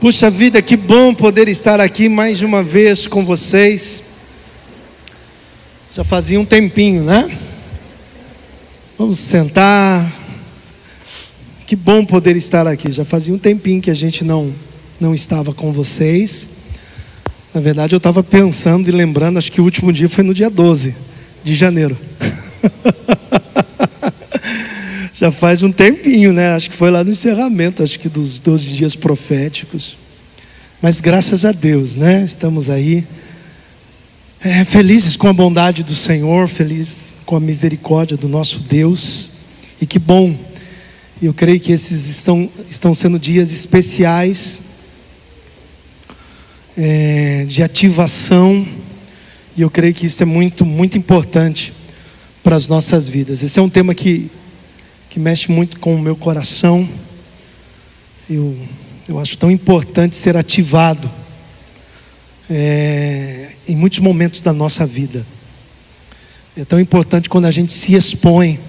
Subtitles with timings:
[0.00, 4.02] Puxa vida, que bom poder estar aqui mais uma vez com vocês.
[5.90, 7.34] Já fazia um tempinho, né?
[8.98, 10.06] Vamos sentar.
[11.66, 12.90] Que bom poder estar aqui.
[12.90, 14.52] Já fazia um tempinho que a gente não
[15.00, 16.50] não estava com vocês.
[17.54, 20.50] Na verdade, eu estava pensando e lembrando, acho que o último dia foi no dia
[20.50, 20.94] 12
[21.42, 21.96] de janeiro.
[25.26, 26.54] Já faz um tempinho, né?
[26.54, 29.98] Acho que foi lá no encerramento, acho que dos 12 dias proféticos.
[30.80, 32.22] Mas graças a Deus, né?
[32.22, 33.04] Estamos aí.
[34.40, 39.30] É, felizes com a bondade do Senhor, felizes com a misericórdia do nosso Deus.
[39.80, 40.32] E que bom.
[41.20, 44.60] Eu creio que esses estão, estão sendo dias especiais
[46.78, 48.64] é, de ativação.
[49.56, 51.72] E eu creio que isso é muito, muito importante
[52.44, 53.42] para as nossas vidas.
[53.42, 54.30] Esse é um tema que
[55.16, 56.86] que mexe muito com o meu coração.
[58.28, 58.54] Eu,
[59.08, 61.10] eu acho tão importante ser ativado
[62.50, 65.24] é, em muitos momentos da nossa vida.
[66.54, 68.60] É tão importante quando a gente se expõe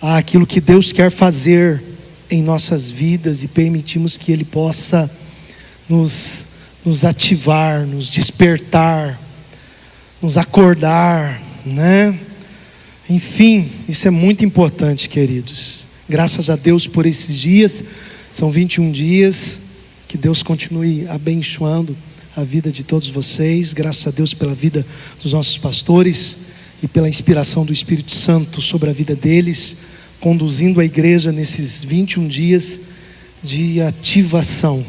[0.00, 1.84] àquilo que Deus quer fazer
[2.30, 5.10] em nossas vidas e permitimos que Ele possa
[5.86, 6.48] nos,
[6.82, 9.20] nos ativar, nos despertar,
[10.22, 12.18] nos acordar, né?
[13.08, 15.86] Enfim, isso é muito importante, queridos.
[16.08, 17.84] Graças a Deus por esses dias,
[18.32, 19.60] são 21 dias.
[20.08, 21.96] Que Deus continue abençoando
[22.36, 23.72] a vida de todos vocês.
[23.72, 24.84] Graças a Deus pela vida
[25.22, 26.46] dos nossos pastores
[26.82, 29.78] e pela inspiração do Espírito Santo sobre a vida deles,
[30.20, 32.80] conduzindo a igreja nesses 21 dias
[33.42, 34.84] de ativação.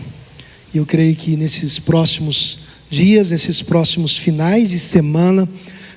[0.73, 2.59] E eu creio que nesses próximos
[2.89, 5.47] dias, nesses próximos finais de semana,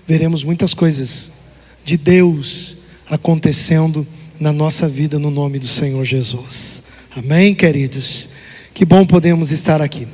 [0.07, 1.40] veremos muitas coisas
[1.85, 2.79] de Deus
[3.09, 4.07] acontecendo
[4.39, 6.85] na nossa vida no nome do Senhor Jesus.
[7.17, 8.31] Amém, queridos?
[8.73, 10.07] Que bom podemos estar aqui.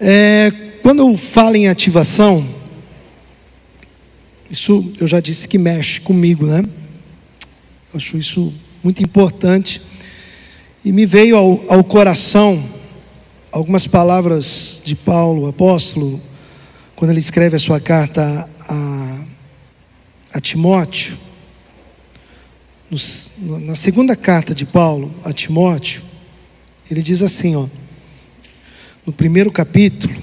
[0.00, 0.50] É,
[0.82, 2.44] quando eu falo em ativação,
[4.50, 6.64] isso eu já disse que mexe comigo, né?
[7.92, 8.52] Eu acho isso
[8.82, 9.80] muito importante.
[10.84, 12.62] E me veio ao, ao coração
[13.52, 16.20] algumas palavras de Paulo, apóstolo,
[16.96, 18.48] quando ele escreve a sua carta
[20.32, 21.16] a Timóteo,
[23.62, 26.02] na segunda carta de Paulo a Timóteo,
[26.90, 27.66] ele diz assim, ó,
[29.06, 30.14] no primeiro capítulo,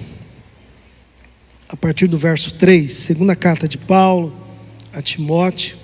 [1.70, 4.36] a partir do verso 3, segunda carta de Paulo
[4.94, 5.78] a Timóteo,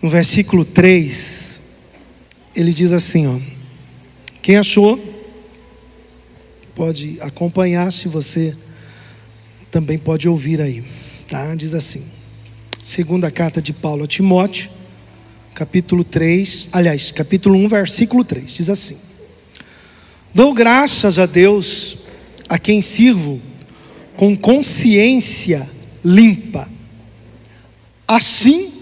[0.00, 1.60] no versículo 3,
[2.54, 3.38] ele diz assim, ó,
[4.42, 4.98] quem achou,
[6.74, 8.56] pode acompanhar, se você
[9.70, 10.84] também pode ouvir aí,
[11.28, 11.54] tá?
[11.54, 12.04] Diz assim:
[12.82, 14.68] Segunda carta de Paulo a Timóteo,
[15.54, 18.96] capítulo 3, aliás, capítulo 1, versículo 3, diz assim:
[20.34, 21.98] Dou graças a Deus,
[22.48, 23.40] a quem sirvo
[24.16, 25.64] com consciência
[26.04, 26.68] limpa,
[28.08, 28.72] assim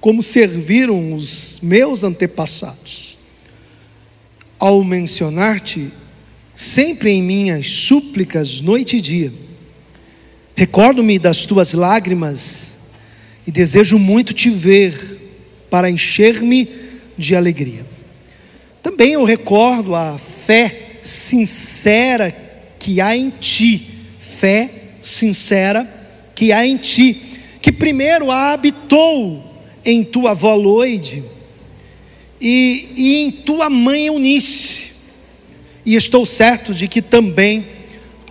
[0.00, 3.18] como serviram os meus antepassados.
[4.56, 5.90] Ao mencionar-te,
[6.54, 9.32] sempre em minhas súplicas, noite e dia,
[10.54, 12.77] recordo-me das tuas lágrimas
[13.48, 14.94] e desejo muito te ver
[15.70, 16.68] para encher-me
[17.16, 17.80] de alegria.
[18.82, 22.30] Também eu recordo a fé sincera
[22.78, 23.80] que há em ti,
[24.20, 24.68] fé
[25.00, 25.88] sincera
[26.34, 27.16] que há em ti,
[27.62, 29.42] que primeiro habitou
[29.82, 31.24] em tua avó Loide
[32.38, 34.92] e, e em tua mãe Eunice,
[35.86, 37.66] e estou certo de que também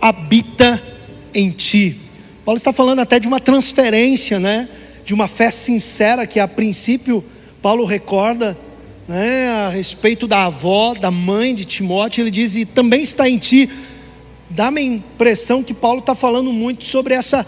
[0.00, 0.80] habita
[1.34, 1.96] em ti.
[2.44, 4.68] Paulo está falando até de uma transferência, né?
[5.08, 7.24] De uma fé sincera que a princípio
[7.62, 8.54] Paulo recorda
[9.08, 13.38] né, a respeito da avó, da mãe de Timóteo, ele diz, e também está em
[13.38, 13.70] ti.
[14.50, 17.42] Dá-me a impressão que Paulo está falando muito sobre essa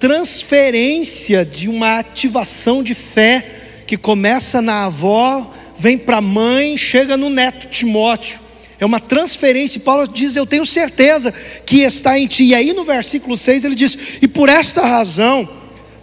[0.00, 3.44] transferência de uma ativação de fé
[3.86, 8.40] que começa na avó, vem para a mãe, chega no neto Timóteo.
[8.80, 11.30] É uma transferência, e Paulo diz: Eu tenho certeza
[11.66, 12.44] que está em ti.
[12.44, 15.46] E aí no versículo 6 ele diz: E por esta razão,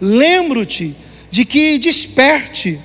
[0.00, 0.94] lembro-te
[1.30, 2.80] de que desperte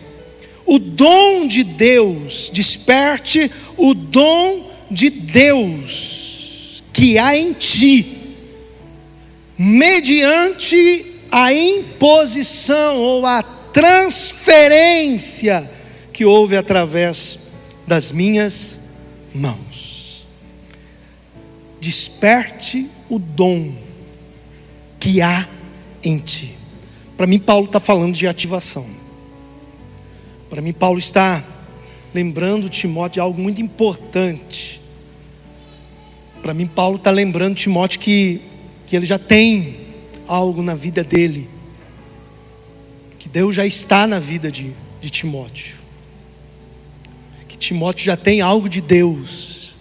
[0.66, 8.06] o dom de Deus, desperte o dom de Deus que há em ti,
[9.58, 15.70] mediante a imposição ou a transferência
[16.14, 18.80] que houve através das minhas
[19.34, 20.26] mãos.
[21.82, 23.74] Desperte o dom
[24.98, 25.46] que há
[26.02, 26.65] em ti.
[27.18, 28.86] Para mim, Paulo está falando de ativação.
[30.50, 31.44] Para mim, Paulo está
[32.14, 34.82] lembrando Timóteo de algo muito importante.
[36.42, 38.42] Para mim, Paulo está lembrando Timóteo que,
[38.86, 39.78] que ele já tem
[40.28, 41.50] algo na vida dele,
[43.18, 44.72] que Deus já está na vida de,
[45.02, 45.76] de Timóteo,
[47.48, 49.76] que Timóteo já tem algo de Deus,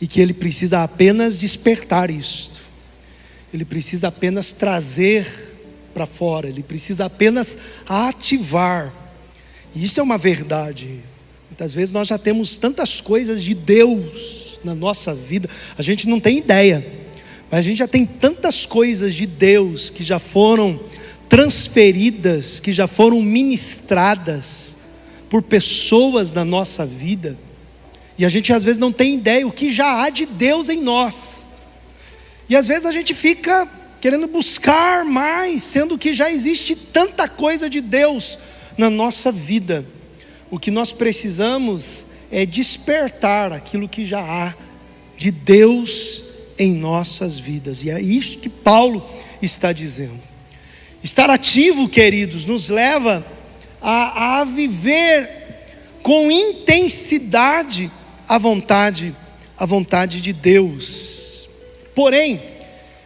[0.00, 2.62] e que ele precisa apenas despertar isto,
[3.52, 5.47] ele precisa apenas trazer
[5.92, 7.58] para fora, ele precisa apenas
[7.88, 8.92] ativar,
[9.74, 11.00] e isso é uma verdade.
[11.50, 16.20] Muitas vezes nós já temos tantas coisas de Deus na nossa vida, a gente não
[16.20, 16.86] tem ideia,
[17.50, 20.78] mas a gente já tem tantas coisas de Deus que já foram
[21.28, 24.76] transferidas, que já foram ministradas
[25.28, 27.36] por pessoas na nossa vida,
[28.18, 30.82] e a gente às vezes não tem ideia o que já há de Deus em
[30.82, 31.46] nós.
[32.48, 33.68] E às vezes a gente fica
[34.00, 38.38] querendo buscar mais, sendo que já existe tanta coisa de Deus
[38.76, 39.84] na nossa vida.
[40.50, 44.54] O que nós precisamos é despertar aquilo que já há
[45.16, 46.22] de Deus
[46.58, 47.82] em nossas vidas.
[47.82, 49.04] E é isso que Paulo
[49.42, 50.20] está dizendo.
[51.02, 53.24] Estar ativo, queridos, nos leva
[53.80, 55.28] a, a viver
[56.02, 57.90] com intensidade
[58.28, 59.14] a vontade,
[59.56, 61.48] a vontade de Deus.
[61.94, 62.40] Porém,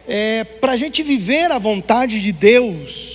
[0.07, 3.13] é, para a gente viver a vontade de Deus,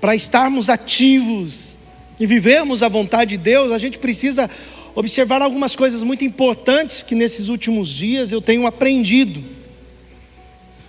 [0.00, 1.78] para estarmos ativos
[2.20, 4.50] e vivermos a vontade de Deus, a gente precisa
[4.94, 9.42] observar algumas coisas muito importantes que nesses últimos dias eu tenho aprendido.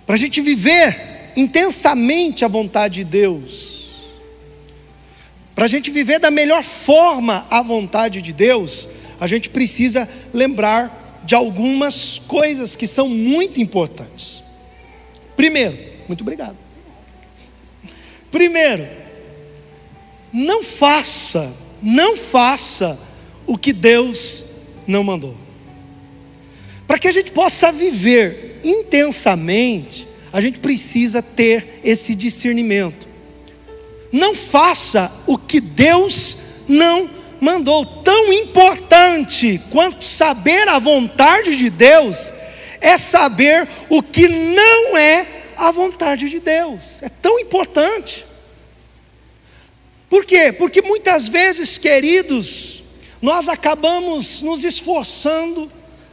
[0.06, 3.78] Para a gente viver intensamente a vontade de Deus,
[5.54, 8.88] para a gente viver da melhor forma a vontade de Deus,
[9.20, 14.47] a gente precisa lembrar de algumas coisas que são muito importantes.
[15.38, 16.56] Primeiro, muito obrigado.
[18.28, 18.88] Primeiro,
[20.32, 22.98] não faça, não faça
[23.46, 24.46] o que Deus
[24.84, 25.36] não mandou.
[26.88, 33.06] Para que a gente possa viver intensamente, a gente precisa ter esse discernimento.
[34.10, 37.08] Não faça o que Deus não
[37.40, 37.86] mandou.
[37.86, 42.32] Tão importante quanto saber a vontade de Deus
[42.80, 45.26] é saber o que não é
[45.56, 47.02] a vontade de Deus.
[47.02, 48.24] É tão importante.
[50.08, 50.52] Por quê?
[50.52, 52.82] Porque muitas vezes, queridos,
[53.20, 55.70] nós acabamos nos esforçando,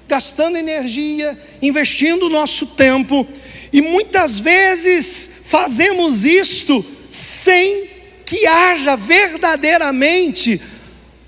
[0.07, 3.25] gastando energia, investindo nosso tempo,
[3.71, 7.89] e muitas vezes fazemos isto sem
[8.25, 10.59] que haja verdadeiramente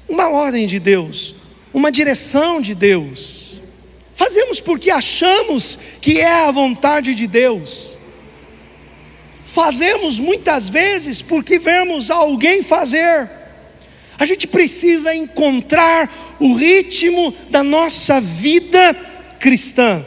[0.09, 1.35] uma ordem de Deus,
[1.73, 3.46] uma direção de Deus.
[4.17, 7.97] Fazemos porque achamos que é a vontade de Deus.
[9.45, 13.29] Fazemos muitas vezes porque vemos alguém fazer.
[14.19, 18.93] A gente precisa encontrar o ritmo da nossa vida
[19.39, 20.03] cristã.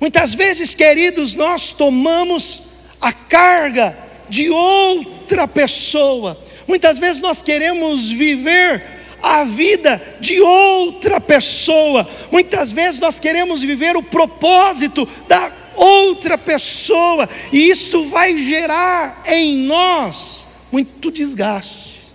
[0.00, 2.62] Muitas vezes, queridos, nós tomamos
[3.00, 3.96] a carga
[4.28, 6.36] de outra pessoa
[6.70, 8.80] Muitas vezes nós queremos viver
[9.22, 12.06] a vida de outra pessoa.
[12.30, 19.58] Muitas vezes nós queremos viver o propósito da outra pessoa, e isso vai gerar em
[19.58, 22.10] nós muito desgaste.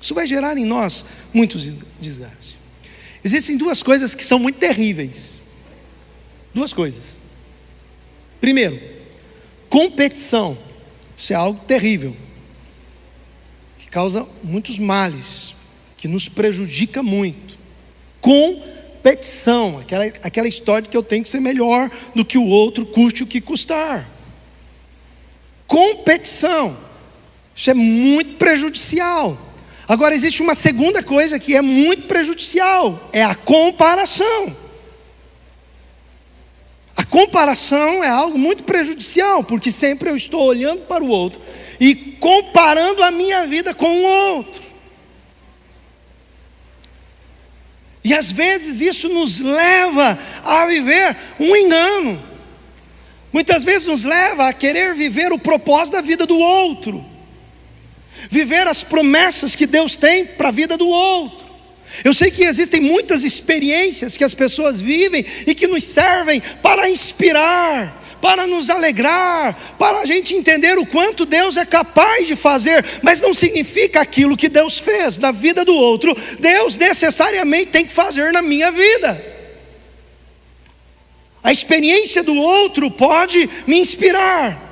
[0.00, 1.58] Isso vai gerar em nós muito
[2.00, 2.58] desgaste.
[3.22, 5.34] Existem duas coisas que são muito terríveis.
[6.54, 7.16] Duas coisas.
[8.40, 8.80] Primeiro,
[9.68, 10.56] competição.
[11.16, 12.16] Isso é algo terrível
[13.90, 15.54] causa muitos males,
[15.96, 17.58] que nos prejudica muito.
[18.20, 23.22] Competição, aquela, aquela história que eu tenho que ser melhor do que o outro, custe
[23.22, 24.08] o que custar.
[25.66, 26.76] Competição,
[27.54, 29.36] isso é muito prejudicial.
[29.88, 34.56] Agora, existe uma segunda coisa que é muito prejudicial: é a comparação.
[36.96, 41.40] A comparação é algo muito prejudicial, porque sempre eu estou olhando para o outro
[41.80, 44.62] e comparando a minha vida com o outro.
[48.04, 52.22] E às vezes isso nos leva a viver um engano.
[53.32, 57.04] Muitas vezes nos leva a querer viver o propósito da vida do outro,
[58.28, 61.48] viver as promessas que Deus tem para a vida do outro.
[62.04, 66.88] Eu sei que existem muitas experiências que as pessoas vivem e que nos servem para
[66.88, 72.84] inspirar, para nos alegrar, para a gente entender o quanto Deus é capaz de fazer,
[73.02, 77.92] mas não significa aquilo que Deus fez na vida do outro, Deus necessariamente tem que
[77.92, 79.40] fazer na minha vida.
[81.42, 84.70] A experiência do outro pode me inspirar,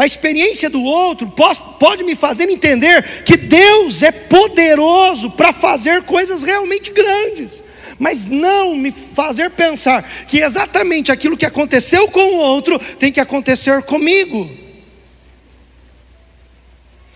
[0.00, 1.30] A experiência do outro
[1.78, 7.62] pode me fazer entender que Deus é poderoso para fazer coisas realmente grandes,
[8.00, 13.20] mas não me fazer pensar que exatamente aquilo que aconteceu com o outro tem que
[13.20, 14.50] acontecer comigo.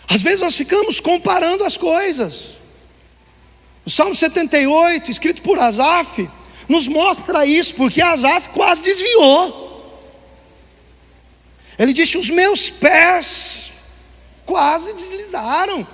[0.07, 2.59] Às vezes nós ficamos comparando as coisas.
[3.87, 6.29] O Salmo 78, escrito por Asaf,
[6.69, 9.65] nos mostra isso, porque Asaf quase desviou.
[11.79, 13.73] Ele disse: Os meus pés
[14.45, 15.87] quase deslizaram.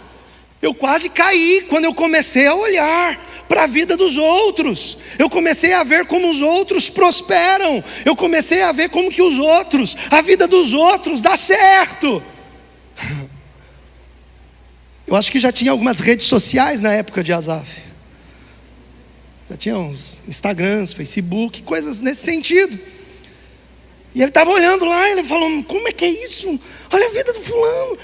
[0.62, 4.99] Eu quase caí quando eu comecei a olhar para a vida dos outros.
[5.19, 7.83] Eu comecei a ver como os outros prosperam.
[8.05, 12.23] Eu comecei a ver como que os outros, a vida dos outros dá certo.
[15.07, 17.83] Eu acho que já tinha algumas redes sociais na época de Azaf.
[19.50, 22.79] Já tinha uns Instagrams, Facebook, coisas nesse sentido.
[24.14, 26.61] E ele estava olhando lá, ele falou: Como é que é isso?
[26.93, 27.99] Olha a vida do fulano.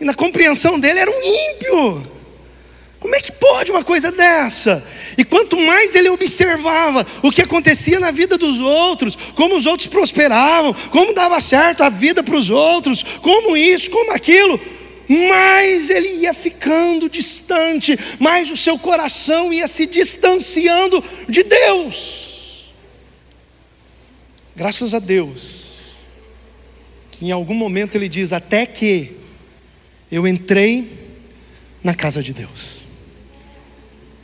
[0.00, 2.18] E na compreensão dele era um ímpio.
[3.00, 4.84] Como é que pode uma coisa dessa?
[5.16, 9.88] E quanto mais ele observava o que acontecia na vida dos outros, como os outros
[9.88, 14.60] prosperavam, como dava certo a vida para os outros, como isso, como aquilo,
[15.08, 22.72] mais ele ia ficando distante, mais o seu coração ia se distanciando de Deus.
[24.56, 25.58] Graças a Deus,
[27.12, 29.17] que em algum momento ele diz: Até que
[30.10, 30.90] eu entrei
[31.82, 32.82] na casa de Deus,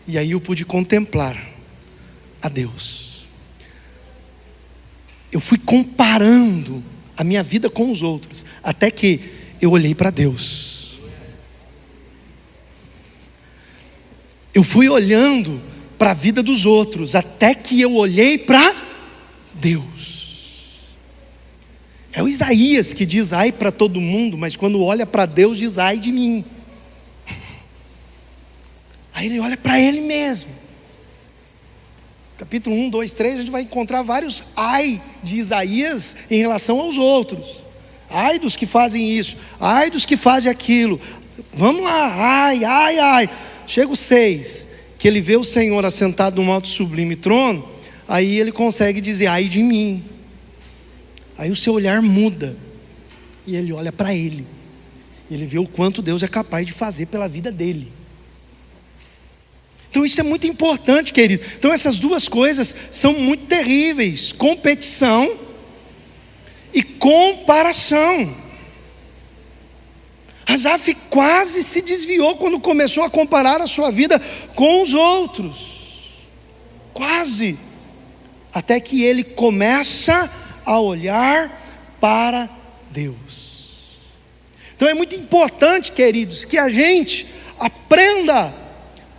[0.07, 1.51] e aí eu pude contemplar
[2.43, 3.27] a Deus.
[5.33, 6.83] Eu fui comparando
[7.17, 9.21] a minha vida com os outros, até que
[9.61, 10.99] eu olhei para Deus.
[14.53, 15.61] Eu fui olhando
[15.99, 18.75] para a vida dos outros, até que eu olhei para
[19.55, 20.14] Deus.
[22.15, 25.79] É o Isaías que diz ai para todo mundo, mas quando olha para Deus diz
[25.79, 26.45] ai de mim.
[29.13, 30.49] Aí ele olha para ele mesmo.
[32.39, 36.97] Capítulo 1, 2, 3, a gente vai encontrar vários ai de Isaías em relação aos
[36.97, 37.65] outros.
[38.09, 41.01] Ai dos que fazem isso, ai dos que fazem aquilo.
[41.53, 42.15] Vamos lá,
[42.47, 43.31] ai, ai, ai.
[43.67, 44.69] Chega o 6,
[44.99, 47.69] que ele vê o Senhor assentado num alto sublime trono,
[48.07, 50.14] aí ele consegue dizer ai de mim.
[51.37, 52.57] Aí o seu olhar muda
[53.47, 54.47] e ele olha para ele.
[55.31, 57.91] Ele vê o quanto Deus é capaz de fazer pela vida dele.
[59.91, 61.45] Então isso é muito importante, querido.
[61.57, 65.33] Então essas duas coisas são muito terríveis: competição
[66.73, 68.45] e comparação.
[70.47, 74.21] Azaf quase se desviou quando começou a comparar a sua vida
[74.55, 76.25] com os outros.
[76.93, 77.59] Quase.
[78.53, 81.51] Até que ele começa a olhar
[82.01, 82.49] para
[82.91, 83.45] Deus.
[84.77, 87.27] Então é muito importante, queridos, que a gente
[87.59, 88.53] aprenda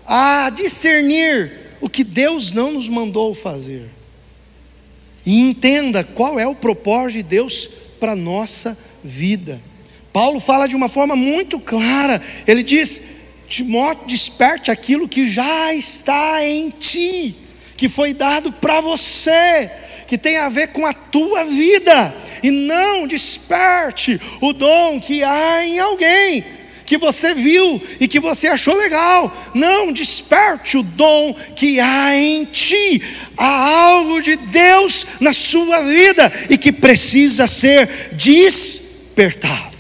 [0.06, 3.90] a discernir o que Deus não nos mandou fazer.
[5.26, 9.60] E entenda qual é o propósito de Deus para a nossa vida.
[10.14, 13.02] Paulo fala de uma forma muito clara, ele diz:
[13.48, 17.36] Timóteo, desperte aquilo que já está em ti,
[17.76, 19.72] que foi dado para você
[20.08, 25.66] que tem a ver com a tua vida, e não desperte o dom que há
[25.66, 26.44] em alguém
[26.86, 29.36] que você viu e que você achou legal.
[29.54, 33.02] Não desperte o dom que há em ti.
[33.36, 39.76] Há algo de Deus na sua vida e que precisa ser despertado.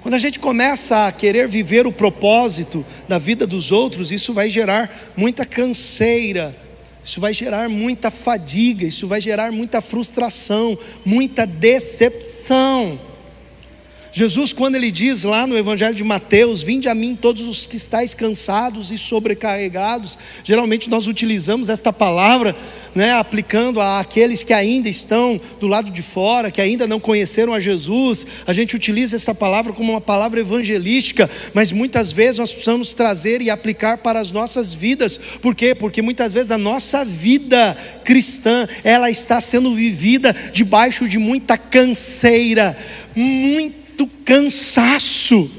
[0.00, 4.48] Quando a gente começa a querer viver o propósito da vida dos outros, isso vai
[4.50, 6.65] gerar muita canseira
[7.06, 12.98] isso vai gerar muita fadiga, isso vai gerar muita frustração, muita decepção.
[14.12, 17.76] Jesus, quando ele diz lá no Evangelho de Mateus: Vinde a mim todos os que
[17.76, 22.56] estáis cansados e sobrecarregados, geralmente nós utilizamos esta palavra
[22.96, 27.52] né, aplicando a aqueles que ainda estão do lado de fora, que ainda não conheceram
[27.52, 28.26] a Jesus.
[28.46, 33.42] A gente utiliza essa palavra como uma palavra evangelística, mas muitas vezes nós precisamos trazer
[33.42, 35.20] e aplicar para as nossas vidas.
[35.42, 35.74] Por quê?
[35.74, 42.74] Porque muitas vezes a nossa vida cristã, ela está sendo vivida debaixo de muita canseira,
[43.96, 45.50] muito cansaço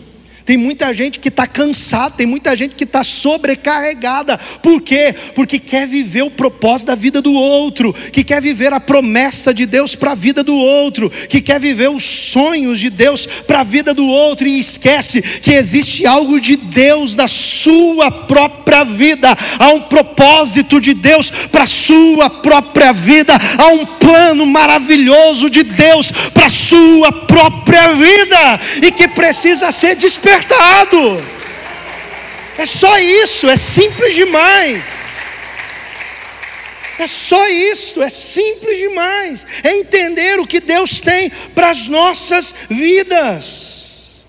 [0.47, 4.37] Tem muita gente que está cansada, tem muita gente que está sobrecarregada.
[4.63, 5.13] Por quê?
[5.35, 9.65] Porque quer viver o propósito da vida do outro, que quer viver a promessa de
[9.65, 13.63] Deus para a vida do outro, que quer viver os sonhos de Deus para a
[13.65, 19.27] vida do outro e esquece que existe algo de Deus na sua própria vida.
[19.59, 25.63] Há um propósito de Deus para a sua própria vida, há um plano maravilhoso de
[25.63, 31.37] Deus para a sua própria vida e que precisa ser despertado libertado.
[32.57, 35.07] É só isso, é simples demais.
[36.99, 39.45] É só isso, é simples demais.
[39.63, 44.23] É entender o que Deus tem para as nossas vidas.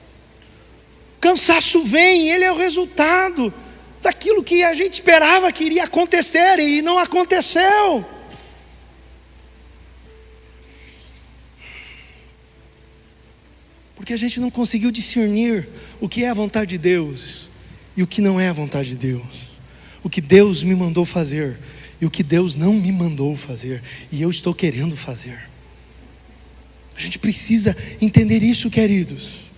[1.20, 3.52] Cansaço vem, ele é o resultado
[4.02, 8.06] daquilo que a gente esperava que iria acontecer e não aconteceu.
[13.96, 15.68] Porque a gente não conseguiu discernir
[16.00, 17.48] o que é a vontade de Deus
[17.96, 19.48] e o que não é a vontade de Deus.
[20.02, 21.58] O que Deus me mandou fazer
[22.00, 25.48] e o que Deus não me mandou fazer e eu estou querendo fazer.
[26.96, 29.48] A gente precisa entender isso, queridos.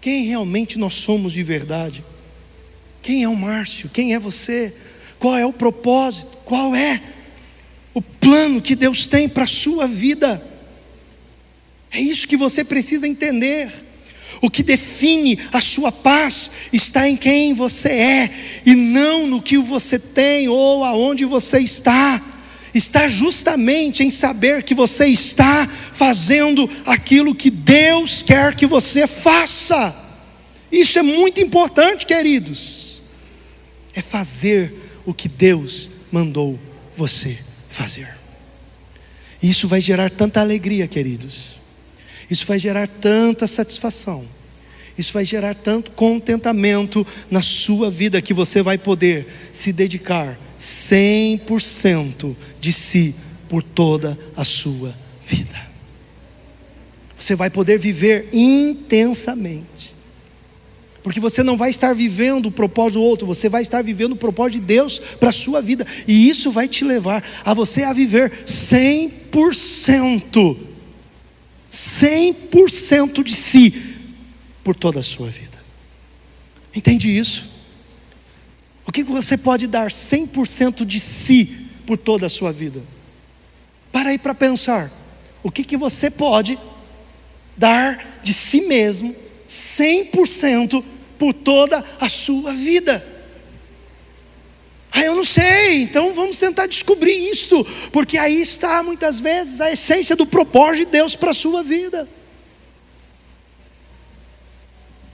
[0.00, 2.04] Quem realmente nós somos de verdade?
[3.02, 3.88] Quem é o Márcio?
[3.88, 4.74] Quem é você?
[5.18, 6.36] Qual é o propósito?
[6.44, 7.00] Qual é
[7.94, 10.40] o plano que Deus tem para a sua vida?
[11.90, 13.85] É isso que você precisa entender.
[14.40, 18.30] O que define a sua paz está em quem você é
[18.66, 22.20] e não no que você tem ou aonde você está.
[22.74, 30.04] Está justamente em saber que você está fazendo aquilo que Deus quer que você faça.
[30.70, 33.00] Isso é muito importante, queridos.
[33.94, 34.74] É fazer
[35.06, 36.58] o que Deus mandou
[36.96, 37.38] você
[37.70, 38.14] fazer.
[39.42, 41.56] Isso vai gerar tanta alegria, queridos
[42.30, 44.24] isso vai gerar tanta satisfação.
[44.98, 52.34] Isso vai gerar tanto contentamento na sua vida que você vai poder se dedicar 100%
[52.60, 53.14] de si
[53.48, 55.66] por toda a sua vida.
[57.18, 59.94] Você vai poder viver intensamente.
[61.02, 64.16] Porque você não vai estar vivendo o propósito do outro, você vai estar vivendo o
[64.16, 65.86] propósito de Deus para a sua vida.
[66.08, 70.65] E isso vai te levar a você a viver 100%
[71.70, 73.96] 100% de si
[74.62, 75.56] por toda a sua vida.
[76.74, 77.56] Entende isso?
[78.86, 82.82] O que você pode dar 100% de si por toda a sua vida?
[83.90, 84.90] Para aí para pensar.
[85.42, 86.58] O que, que você pode
[87.56, 89.14] dar de si mesmo
[89.48, 90.84] 100%
[91.18, 93.15] por toda a sua vida?
[94.96, 99.70] Ah, eu não sei, então vamos tentar descobrir isto, porque aí está muitas vezes a
[99.70, 102.08] essência do propósito de Deus para a sua vida.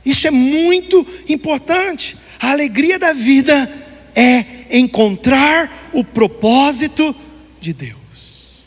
[0.05, 2.16] Isso é muito importante.
[2.38, 3.68] A alegria da vida
[4.14, 7.12] é encontrar o propósito
[7.61, 8.62] de Deus.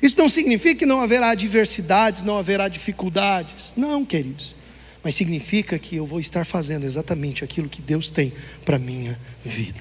[0.00, 3.72] Isso não significa que não haverá adversidades, não haverá dificuldades.
[3.76, 4.57] Não, queridos
[5.08, 8.30] mas significa que eu vou estar fazendo exatamente aquilo que Deus tem
[8.62, 9.80] para a minha vida.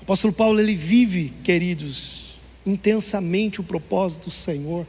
[0.00, 4.86] O apóstolo Paulo, ele vive, queridos, intensamente o propósito do Senhor.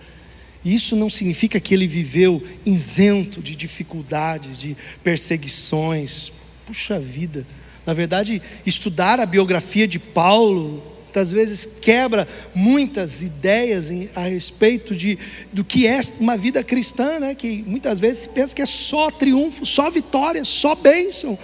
[0.63, 6.31] E isso não significa que ele viveu isento de dificuldades, de perseguições.
[6.65, 7.45] Puxa vida.
[7.85, 10.81] Na verdade, estudar a biografia de Paulo
[11.13, 15.19] muitas vezes quebra muitas ideias em, a respeito de,
[15.51, 17.35] do que é uma vida cristã, né?
[17.35, 21.37] que muitas vezes se pensa que é só triunfo, só vitória, só bênção.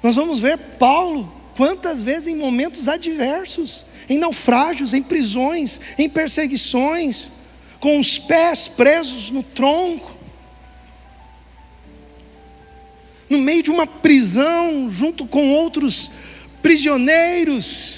[0.00, 7.30] Nós vamos ver Paulo, quantas vezes em momentos adversos, em naufrágios, em prisões, em perseguições,
[7.80, 10.14] com os pés presos no tronco,
[13.28, 16.12] no meio de uma prisão, junto com outros
[16.62, 17.93] prisioneiros,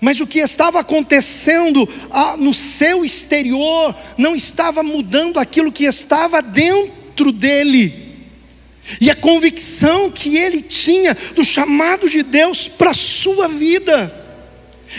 [0.00, 6.40] mas o que estava acontecendo ah, no seu exterior não estava mudando aquilo que estava
[6.40, 8.08] dentro dele.
[9.00, 14.14] E a convicção que ele tinha do chamado de Deus para a sua vida.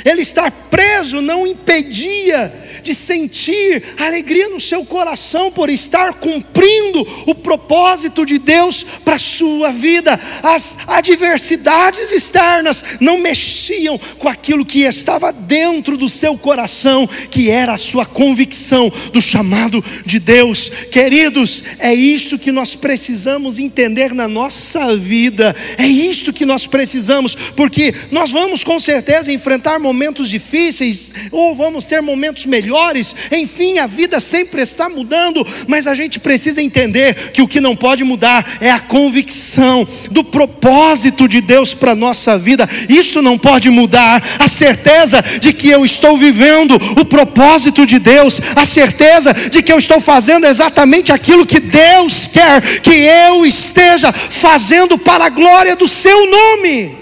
[0.06, 7.36] Ele estar preso não impedia de sentir alegria no seu coração por estar cumprindo o
[7.36, 10.20] propósito de Deus para a sua vida.
[10.44, 17.74] As adversidades externas não mexiam com aquilo que estava dentro do seu coração, que era
[17.74, 20.70] a sua convicção do chamado de Deus.
[20.92, 25.56] Queridos, é isso que nós precisamos entender na nossa vida.
[25.78, 31.86] É isso que nós precisamos, porque nós vamos com certeza enfrentar momentos difíceis ou vamos
[31.86, 37.32] ter momentos melhores melhores, enfim, a vida sempre está mudando, mas a gente precisa entender
[37.32, 41.95] que o que não pode mudar é a convicção do propósito de Deus para a
[41.95, 47.86] nossa vida, isso não pode mudar, a certeza de que eu estou vivendo o propósito
[47.86, 52.91] de Deus, a certeza de que eu estou fazendo exatamente aquilo que Deus quer que
[52.91, 56.95] eu esteja fazendo para a glória do Seu nome.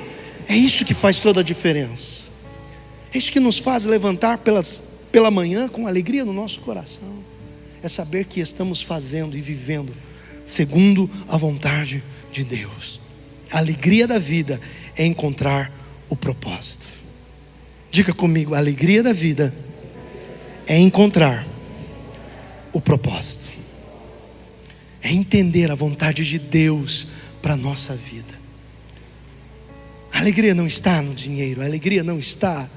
[0.48, 2.18] É isso que faz toda a diferença.
[3.14, 7.24] É isso que nos faz levantar pelas, pela manhã com alegria no nosso coração.
[7.82, 9.92] É saber que estamos fazendo e vivendo
[10.46, 13.00] segundo a vontade de Deus.
[13.52, 14.62] A alegria da vida
[14.96, 15.72] é encontrar
[16.08, 16.88] o propósito.
[17.90, 19.52] Diga comigo: a alegria da vida
[20.68, 21.44] é encontrar
[22.72, 23.54] o propósito,
[25.02, 27.08] é entender a vontade de Deus
[27.42, 28.36] para a nossa vida.
[30.14, 32.70] A alegria não está no dinheiro, a alegria não está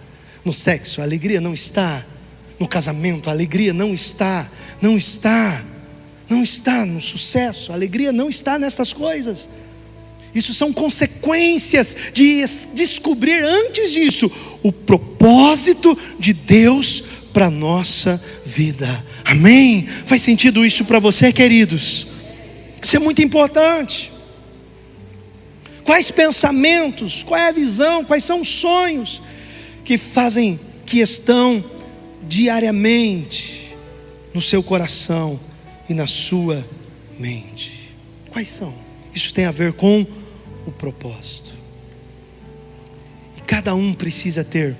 [0.42, 2.02] no sexo, a alegria não está
[2.60, 4.46] no casamento, a alegria não está,
[4.82, 5.64] não está,
[6.28, 9.48] não está no sucesso, a alegria não está nessas coisas.
[10.34, 12.44] Isso são consequências de
[12.74, 14.30] descobrir antes disso
[14.62, 19.04] o propósito de Deus para nossa vida.
[19.24, 19.88] Amém?
[20.04, 22.08] Faz sentido isso para você, queridos?
[22.82, 24.12] Isso é muito importante.
[25.82, 29.22] Quais pensamentos, qual é a visão, quais são os sonhos
[29.82, 31.64] que fazem, que estão
[32.22, 33.76] diariamente
[34.32, 35.38] no seu coração
[35.88, 36.64] e na sua
[37.18, 37.94] mente?
[38.30, 38.72] Quais são?
[39.14, 40.06] Isso tem a ver com
[40.66, 41.52] o propósito.
[43.36, 44.76] E cada um precisa ter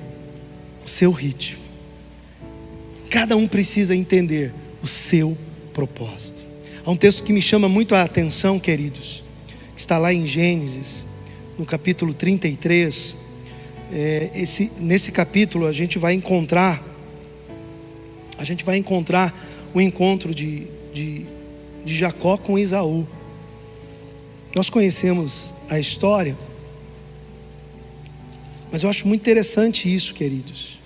[0.84, 1.60] o seu ritmo.
[3.10, 5.36] Cada um precisa entender o seu
[5.74, 6.44] propósito.
[6.84, 9.24] Há um texto que me chama muito a atenção, queridos,
[9.74, 11.06] que está lá em Gênesis,
[11.58, 13.16] no capítulo 33.
[13.92, 16.82] É, esse, nesse capítulo a gente vai encontrar,
[18.40, 19.32] a gente vai encontrar
[19.72, 21.26] o encontro de, de,
[21.84, 23.06] de Jacó com Isaú.
[24.56, 26.36] Nós conhecemos a história,
[28.72, 30.80] mas eu acho muito interessante isso, queridos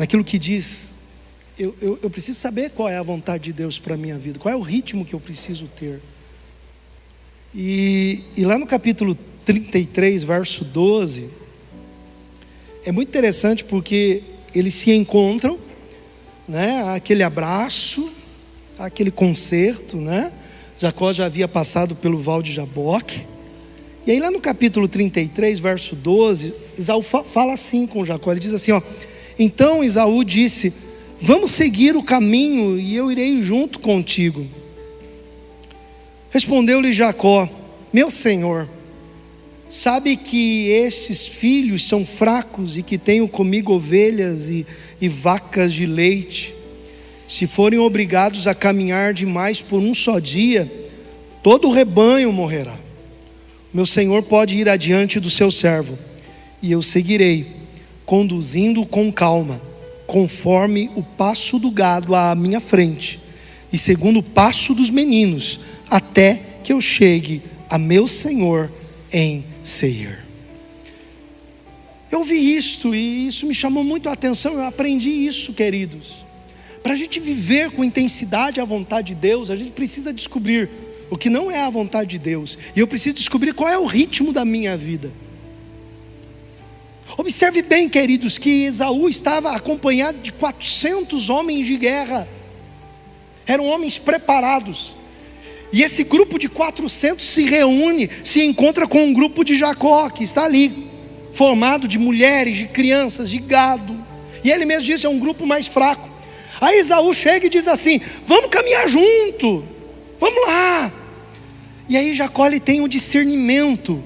[0.00, 0.94] naquilo que diz,
[1.58, 4.38] eu, eu, eu preciso saber qual é a vontade de Deus para a minha vida,
[4.38, 6.00] qual é o ritmo que eu preciso ter.
[7.54, 11.28] E, e lá no capítulo 33, verso 12,
[12.86, 14.22] é muito interessante porque
[14.54, 15.58] eles se encontram,
[16.48, 16.94] né?
[16.94, 18.10] Aquele abraço,
[18.78, 20.32] aquele concerto, né?
[20.78, 23.26] Jacó já havia passado pelo val de Jaboque.
[24.06, 28.54] E aí lá no capítulo 33, verso 12, Isaú fala assim com Jacó, ele diz
[28.54, 28.80] assim, ó:
[29.40, 30.70] então Isaú disse:
[31.18, 34.46] Vamos seguir o caminho e eu irei junto contigo.
[36.30, 37.48] Respondeu-lhe Jacó:
[37.90, 38.68] Meu senhor,
[39.70, 44.66] sabe que estes filhos são fracos e que tenho comigo ovelhas e,
[45.00, 46.54] e vacas de leite.
[47.26, 50.70] Se forem obrigados a caminhar demais por um só dia,
[51.42, 52.76] todo o rebanho morrerá.
[53.72, 55.96] Meu senhor pode ir adiante do seu servo,
[56.60, 57.46] e eu seguirei
[58.04, 59.62] conduzindo com calma,
[60.08, 63.20] conforme o passo do gado à minha frente,
[63.72, 68.68] e segundo o passo dos meninos, até que eu chegue a meu Senhor
[69.12, 70.24] em Seir.
[72.10, 76.24] Eu vi isto e isso me chamou muito a atenção, eu aprendi isso, queridos.
[76.82, 80.68] Para a gente viver com intensidade a vontade de Deus, a gente precisa descobrir
[81.10, 83.84] o que não é a vontade de Deus, e eu preciso descobrir qual é o
[83.84, 85.10] ritmo da minha vida.
[87.16, 92.26] Observe bem, queridos, que Esaú estava acompanhado de 400 homens de guerra.
[93.46, 94.94] Eram homens preparados.
[95.72, 100.24] E esse grupo de 400 se reúne, se encontra com um grupo de Jacó, que
[100.24, 100.72] está ali,
[101.32, 103.96] formado de mulheres, de crianças, de gado.
[104.42, 106.08] E ele mesmo disse: é um grupo mais fraco.
[106.60, 109.64] Aí Esaú chega e diz assim: Vamos caminhar junto,
[110.18, 110.92] vamos lá.
[111.88, 114.02] E aí Jacó ele tem o discernimento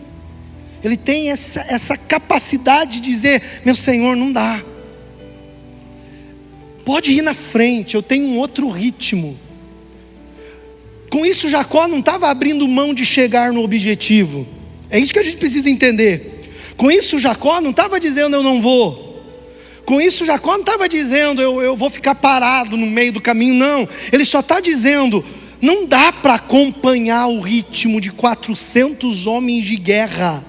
[0.85, 4.63] ele tem essa, essa capacidade de dizer: meu Senhor, não dá.
[6.85, 9.35] Pode ir na frente, eu tenho um outro ritmo.
[11.15, 14.45] Com isso, Jacó não estava abrindo mão de chegar no objetivo.
[14.91, 16.51] É isso que a gente precisa entender.
[16.77, 19.23] Com isso, Jacó não estava dizendo eu não vou.
[19.87, 23.55] Com isso, Jacó não estava dizendo eu, eu vou ficar parado no meio do caminho,
[23.55, 23.89] não.
[24.13, 25.25] Ele só está dizendo
[25.61, 30.45] não dá para acompanhar o ritmo de 400 homens de guerra.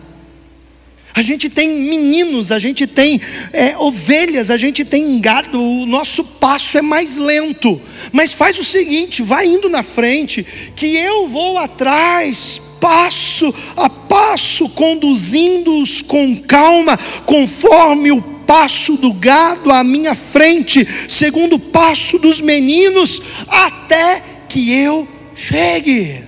[1.15, 3.21] A gente tem meninos, a gente tem
[3.53, 7.81] é, ovelhas, a gente tem gado, o nosso passo é mais lento.
[8.11, 14.67] Mas faz o seguinte: vai indo na frente, que eu vou atrás, passo a passo,
[14.71, 22.41] conduzindo-os com calma, conforme o passo do gado à minha frente, segundo o passo dos
[22.41, 26.24] meninos, até que eu chegue.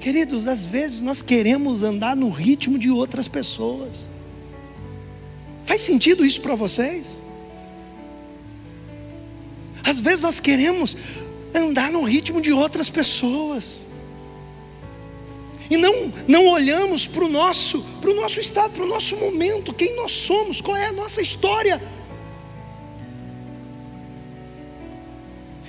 [0.00, 4.06] Queridos, às vezes nós queremos andar no ritmo de outras pessoas.
[5.66, 7.18] Faz sentido isso para vocês?
[9.82, 10.96] Às vezes nós queremos
[11.54, 13.80] andar no ritmo de outras pessoas.
[15.70, 19.74] E não, não olhamos para o nosso, para o nosso estado, para o nosso momento,
[19.74, 21.80] quem nós somos, qual é a nossa história.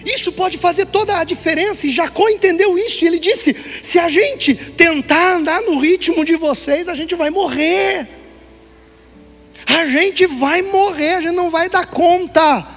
[0.06, 4.08] Isso pode fazer toda a diferença, e Jacó entendeu isso, e ele disse: se a
[4.08, 8.08] gente tentar andar no ritmo de vocês, a gente vai morrer.
[9.66, 12.68] A gente vai morrer, a gente não vai dar conta.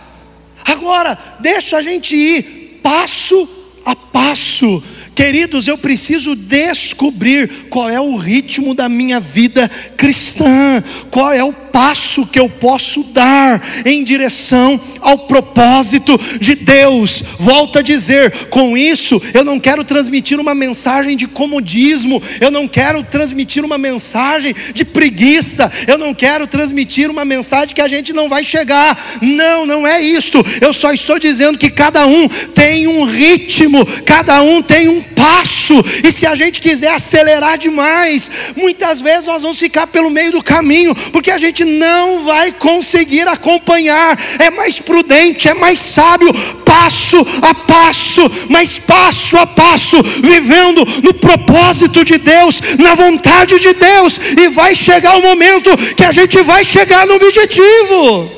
[0.64, 3.48] Agora, deixa a gente ir passo
[3.84, 4.82] a passo.
[5.14, 11.52] Queridos, eu preciso descobrir qual é o ritmo da minha vida cristã, qual é o
[11.52, 17.24] passo que eu posso dar em direção ao propósito de Deus.
[17.40, 22.66] Volto a dizer, com isso eu não quero transmitir uma mensagem de comodismo, eu não
[22.66, 28.12] quero transmitir uma mensagem de preguiça, eu não quero transmitir uma mensagem que a gente
[28.12, 28.98] não vai chegar.
[29.20, 30.44] Não, não é isto.
[30.60, 35.74] Eu só estou dizendo que cada um tem um ritmo, cada um tem um passo,
[36.04, 40.42] e se a gente quiser acelerar demais, muitas vezes nós vamos ficar pelo meio do
[40.42, 44.18] caminho, porque a gente não vai conseguir acompanhar.
[44.38, 46.32] É mais prudente, é mais sábio,
[46.64, 53.72] passo a passo, mas passo a passo, vivendo no propósito de Deus, na vontade de
[53.74, 58.30] Deus, e vai chegar o momento que a gente vai chegar no objetivo.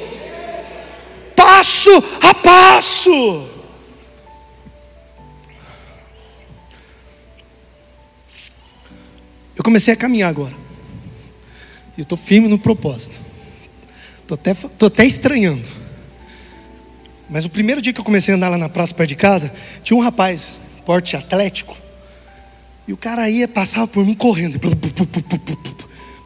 [1.37, 3.54] Passo a passo.
[9.57, 10.55] Eu comecei a caminhar agora.
[11.97, 13.21] E eu estou firme no propósito.
[14.23, 15.65] Estou até, tô até estranhando.
[17.29, 19.55] Mas o primeiro dia que eu comecei a andar lá na praça perto de casa,
[19.83, 21.77] tinha um rapaz, porte atlético.
[22.87, 24.61] E o cara ia, passava por mim correndo.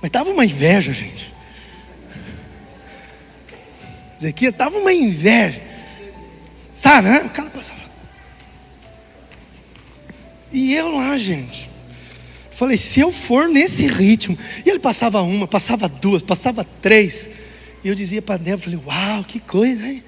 [0.00, 1.32] Mas estava uma inveja, gente.
[4.18, 5.60] Ezequias, estava uma inveja.
[6.76, 7.22] Sabe, né?
[7.24, 7.80] O cara passava.
[10.52, 11.70] E eu lá, gente.
[12.58, 14.36] Falei, se eu for nesse ritmo.
[14.66, 17.30] E ele passava uma, passava duas, passava três.
[17.84, 20.02] E eu dizia para Débora, falei, uau, que coisa, hein?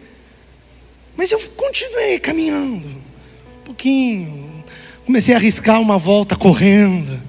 [1.16, 2.88] Mas eu continuei caminhando.
[2.88, 4.64] Um pouquinho.
[5.06, 7.22] Comecei a arriscar uma volta correndo.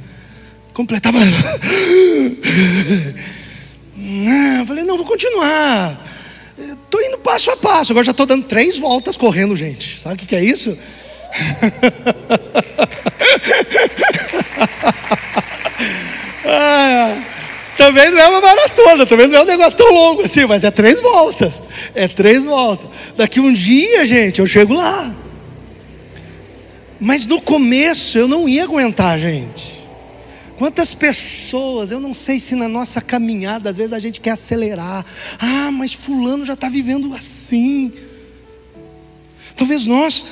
[0.73, 1.19] Completava.
[3.95, 6.03] Não, falei, não, vou continuar.
[6.57, 7.93] Estou indo passo a passo.
[7.93, 9.99] Agora já estou dando três voltas correndo, gente.
[9.99, 10.75] Sabe o que, que é isso?
[16.45, 17.17] ah,
[17.77, 20.71] também não é uma maratona, também não é um negócio tão longo assim, mas é
[20.71, 21.63] três voltas.
[21.95, 22.89] É três voltas.
[23.17, 25.13] Daqui um dia, gente, eu chego lá.
[26.99, 29.81] Mas no começo eu não ia aguentar, gente.
[30.59, 35.03] Quantas pessoas, eu não sei se na nossa caminhada, às vezes a gente quer acelerar.
[35.39, 37.91] Ah, mas Fulano já está vivendo assim.
[39.55, 40.23] Talvez nós,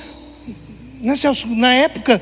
[1.01, 2.21] né, Celso, na época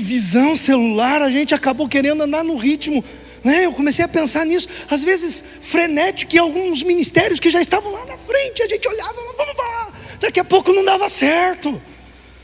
[0.00, 3.04] visão celular, a gente acabou querendo andar no ritmo.
[3.44, 3.64] Né?
[3.64, 8.04] Eu comecei a pensar nisso, às vezes frenético, e alguns ministérios que já estavam lá
[8.04, 11.80] na frente, a gente olhava, vamos lá, daqui a pouco não dava certo,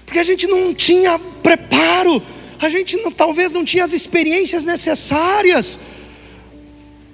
[0.07, 2.22] porque a gente não tinha preparo,
[2.61, 5.81] a gente não, talvez não tinha as experiências necessárias,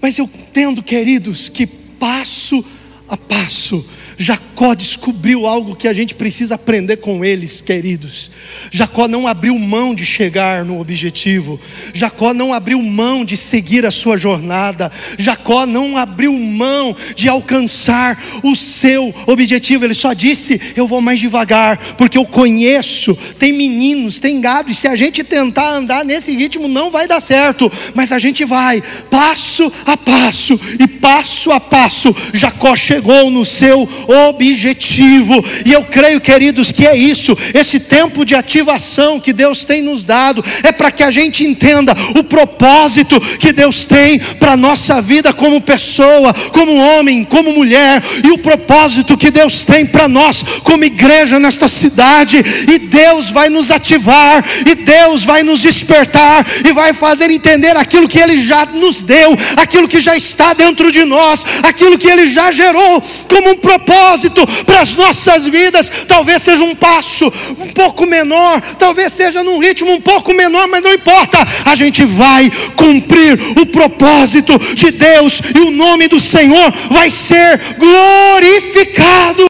[0.00, 2.62] mas eu entendo, queridos, que passo
[3.08, 3.84] a passo,
[4.18, 8.32] Jacó descobriu algo que a gente precisa aprender com eles, queridos.
[8.68, 11.60] Jacó não abriu mão de chegar no objetivo.
[11.94, 14.90] Jacó não abriu mão de seguir a sua jornada.
[15.16, 19.84] Jacó não abriu mão de alcançar o seu objetivo.
[19.84, 23.16] Ele só disse: Eu vou mais devagar, porque eu conheço.
[23.38, 27.20] Tem meninos, tem gado, e se a gente tentar andar nesse ritmo, não vai dar
[27.20, 27.70] certo.
[27.94, 33.88] Mas a gente vai, passo a passo, e passo a passo, Jacó chegou no seu
[34.08, 35.44] objetivo.
[35.66, 37.36] E eu creio, queridos, que é isso.
[37.52, 41.94] Esse tempo de ativação que Deus tem nos dado é para que a gente entenda
[42.18, 48.02] o propósito que Deus tem para a nossa vida como pessoa, como homem, como mulher,
[48.24, 52.38] e o propósito que Deus tem para nós como igreja nesta cidade.
[52.38, 58.08] E Deus vai nos ativar, e Deus vai nos despertar, e vai fazer entender aquilo
[58.08, 62.26] que Ele já nos deu, aquilo que já está dentro de nós, aquilo que Ele
[62.26, 65.90] já gerou como um propósito propósito para as nossas vidas.
[66.06, 67.26] Talvez seja um passo
[67.58, 72.04] um pouco menor, talvez seja num ritmo um pouco menor, mas não importa, a gente
[72.04, 79.46] vai cumprir o propósito de Deus e o nome do Senhor vai ser glorificado.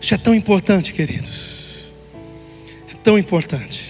[0.00, 1.90] Isso é tão importante, queridos.
[2.92, 3.80] É tão importante.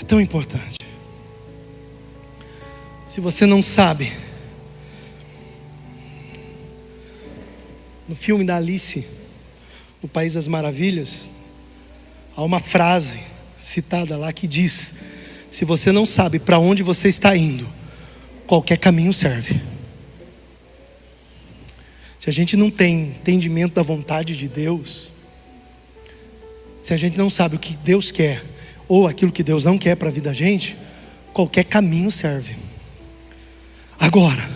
[0.00, 0.85] É tão importante.
[3.16, 4.12] Se você não sabe,
[8.06, 9.06] no filme da Alice,
[10.02, 11.26] no País das Maravilhas,
[12.36, 13.20] há uma frase
[13.58, 14.96] citada lá que diz:
[15.50, 17.66] Se você não sabe para onde você está indo,
[18.46, 19.58] qualquer caminho serve.
[22.20, 25.10] Se a gente não tem entendimento da vontade de Deus,
[26.82, 28.44] se a gente não sabe o que Deus quer,
[28.86, 30.76] ou aquilo que Deus não quer para a vida da gente,
[31.32, 32.65] qualquer caminho serve.
[33.98, 34.48] Agora,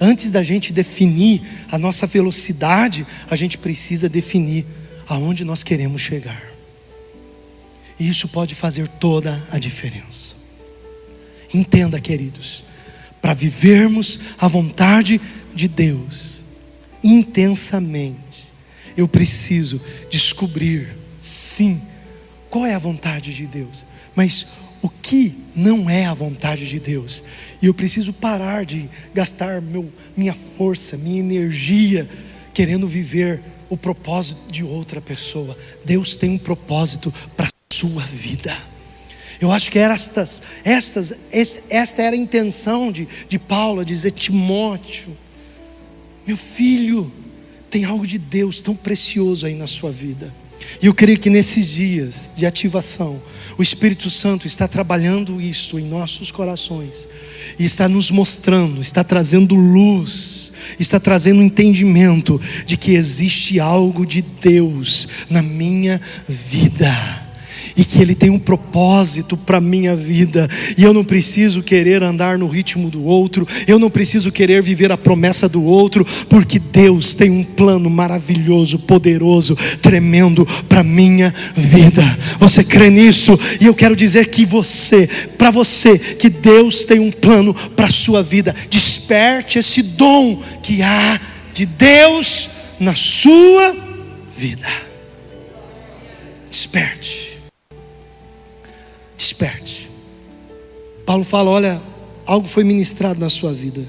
[0.00, 4.64] antes da gente definir a nossa velocidade, a gente precisa definir
[5.06, 6.42] aonde nós queremos chegar.
[7.98, 10.36] E isso pode fazer toda a diferença.
[11.52, 12.64] Entenda, queridos,
[13.20, 15.20] para vivermos a vontade
[15.54, 16.44] de Deus,
[17.02, 18.48] intensamente.
[18.96, 20.88] Eu preciso descobrir,
[21.20, 21.80] sim,
[22.50, 24.48] qual é a vontade de Deus, mas
[24.82, 27.22] o que não é a vontade de Deus.
[27.60, 32.08] E eu preciso parar de gastar meu, minha força, minha energia,
[32.54, 35.56] querendo viver o propósito de outra pessoa.
[35.84, 38.56] Deus tem um propósito para a sua vida.
[39.40, 41.14] Eu acho que estas, estas,
[41.70, 45.16] esta era a intenção de, de Paulo, dizer Timóteo
[46.28, 47.10] meu filho,
[47.70, 50.30] tem algo de Deus tão precioso aí na sua vida.
[50.82, 53.18] E eu creio que nesses dias de ativação,
[53.58, 57.08] o Espírito Santo está trabalhando isto em nossos corações
[57.58, 64.22] e está nos mostrando, está trazendo luz, está trazendo entendimento de que existe algo de
[64.22, 67.27] Deus na minha vida
[67.78, 72.02] e que Ele tem um propósito para a minha vida, e eu não preciso querer
[72.02, 76.58] andar no ritmo do outro, eu não preciso querer viver a promessa do outro, porque
[76.58, 82.02] Deus tem um plano maravilhoso, poderoso, tremendo para a minha vida.
[82.40, 83.38] Você crê nisso?
[83.60, 87.90] E eu quero dizer que você, para você, que Deus tem um plano para a
[87.90, 91.20] sua vida, desperte esse dom que há
[91.54, 93.76] de Deus na sua
[94.36, 94.66] vida.
[96.50, 97.27] Desperte.
[99.18, 99.90] Desperte.
[101.04, 101.82] Paulo fala: olha,
[102.24, 103.84] algo foi ministrado na sua vida.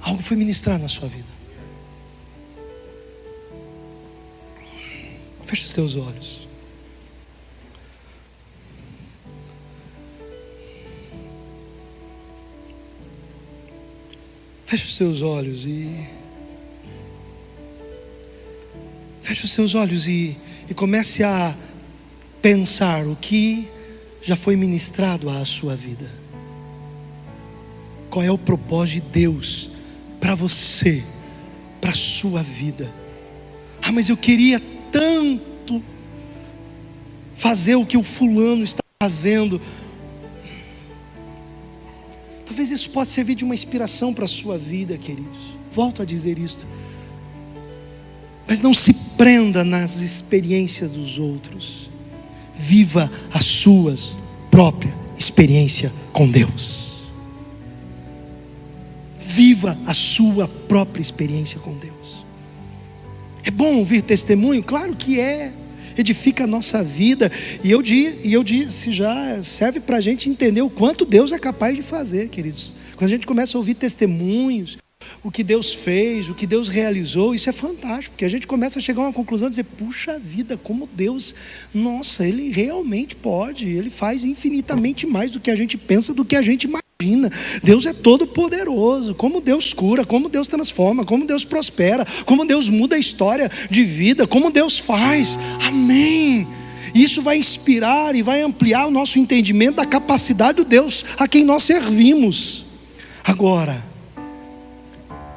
[0.00, 1.28] Algo foi ministrado na sua vida.
[5.44, 6.48] Feche os teus olhos.
[14.64, 16.06] Feche os seus olhos e.
[19.22, 20.34] Feche os seus olhos e,
[20.70, 21.54] e comece a
[22.42, 23.68] pensar o que
[24.22, 26.10] já foi ministrado à sua vida.
[28.10, 29.70] Qual é o propósito de Deus
[30.20, 31.02] para você,
[31.80, 32.92] para a sua vida?
[33.82, 35.82] Ah, mas eu queria tanto
[37.36, 39.60] fazer o que o fulano está fazendo.
[42.44, 45.56] Talvez isso possa servir de uma inspiração para a sua vida, queridos.
[45.72, 46.66] Volto a dizer isso.
[48.46, 51.77] Mas não se prenda nas experiências dos outros
[52.58, 53.94] viva a sua
[54.50, 57.08] própria experiência com Deus.
[59.20, 62.24] Viva a sua própria experiência com Deus.
[63.44, 64.62] É bom ouvir testemunho?
[64.62, 65.52] Claro que é.
[65.96, 67.30] Edifica a nossa vida.
[67.62, 71.38] E eu, e eu disse já, serve para a gente entender o quanto Deus é
[71.38, 72.76] capaz de fazer, queridos.
[72.96, 74.78] Quando a gente começa a ouvir testemunhos,
[75.22, 78.78] o que Deus fez, o que Deus realizou, isso é fantástico, porque a gente começa
[78.78, 81.34] a chegar a uma conclusão, dizer, puxa vida, como Deus,
[81.74, 86.36] nossa, Ele realmente pode, Ele faz infinitamente mais do que a gente pensa, do que
[86.36, 87.30] a gente imagina.
[87.62, 92.68] Deus é todo poderoso, como Deus cura, como Deus transforma, como Deus prospera, como Deus
[92.68, 95.38] muda a história de vida, como Deus faz.
[95.66, 96.46] Amém.
[96.94, 101.44] Isso vai inspirar e vai ampliar o nosso entendimento da capacidade do Deus a quem
[101.44, 102.66] nós servimos.
[103.22, 103.87] Agora,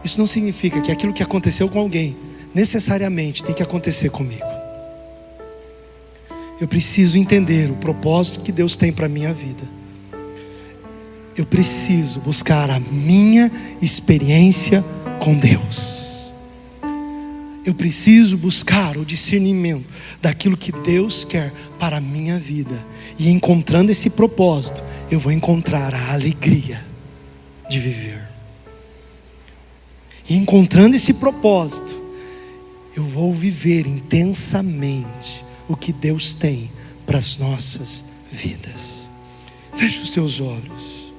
[0.04, 2.16] isso não significa que aquilo que aconteceu com alguém
[2.54, 4.46] necessariamente tem que acontecer comigo.
[6.60, 9.64] Eu preciso entender o propósito que Deus tem para a minha vida.
[11.36, 14.84] Eu preciso buscar a minha experiência
[15.20, 16.32] com Deus.
[17.66, 19.86] Eu preciso buscar o discernimento
[20.22, 22.86] daquilo que Deus quer para a minha vida.
[23.18, 26.84] E encontrando esse propósito, eu vou encontrar a alegria
[27.70, 28.21] de viver.
[30.32, 32.00] E encontrando esse propósito,
[32.96, 36.72] eu vou viver intensamente o que Deus tem
[37.06, 39.10] para as nossas vidas.
[39.76, 41.12] Feche os teus olhos.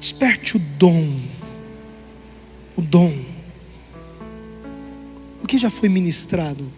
[0.00, 1.20] Desperte o dom.
[2.76, 3.16] O dom.
[5.40, 6.68] O que já foi ministrado?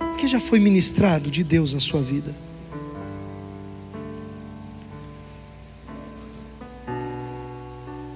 [0.00, 2.34] O que já foi ministrado de Deus na sua vida?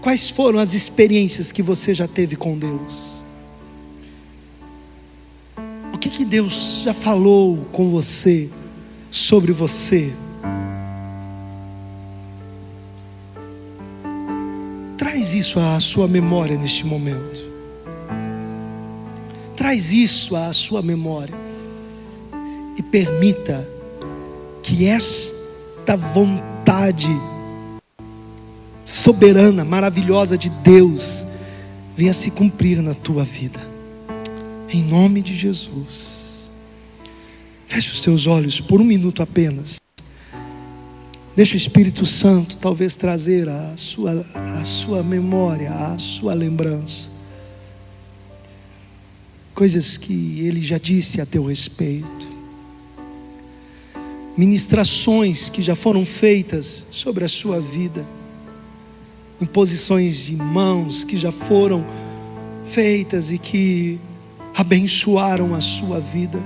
[0.07, 3.21] Quais foram as experiências que você já teve com Deus?
[5.93, 8.49] O que, que Deus já falou com você,
[9.11, 10.15] sobre você?
[14.97, 17.43] Traz isso à sua memória neste momento.
[19.57, 21.35] Traz isso à sua memória.
[22.79, 23.69] E permita
[24.63, 27.11] que esta vontade
[28.87, 31.26] soberana, maravilhosa de Deus
[31.97, 33.61] venha se cumprir na tua vida.
[34.68, 36.51] Em nome de Jesus.
[37.66, 39.80] Feche os seus olhos por um minuto apenas.
[41.34, 47.11] Deixa o Espírito Santo talvez trazer a sua, a sua memória, a sua lembrança.
[49.55, 52.37] Coisas que ele já disse a teu respeito.
[54.37, 58.07] Ministrações que já foram feitas sobre a sua vida
[59.41, 61.84] imposições de mãos que já foram
[62.66, 64.01] feitas e que
[64.55, 66.39] abençoaram a sua vida.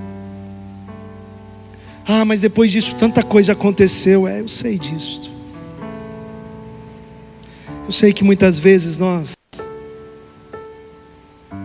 [2.07, 4.27] Ah, mas depois disso tanta coisa aconteceu.
[4.27, 5.31] É, eu sei disso.
[7.85, 9.33] Eu sei que muitas vezes nós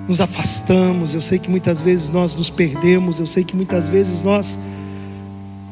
[0.09, 4.23] nos afastamos, eu sei que muitas vezes nós nos perdemos, eu sei que muitas vezes
[4.23, 4.59] nós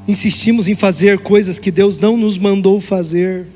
[0.08, 3.46] insistimos em fazer coisas que Deus não nos mandou fazer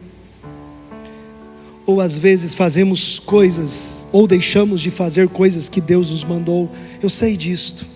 [1.88, 6.70] ou às vezes fazemos coisas, ou deixamos de fazer coisas que Deus nos mandou.
[7.02, 7.86] Eu sei disto.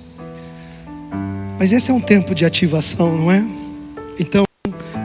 [1.59, 3.47] Mas esse é um tempo de ativação, não é?
[4.19, 4.45] Então,